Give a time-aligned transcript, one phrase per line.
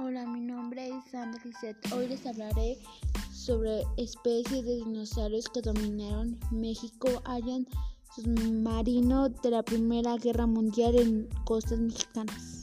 [0.00, 1.92] Hola, mi nombre es Sandra Lisette.
[1.92, 2.78] Hoy les hablaré
[3.32, 7.66] sobre especies de dinosaurios que dominaron México hayan
[8.14, 12.62] submarino de la Primera Guerra Mundial en costas mexicanas.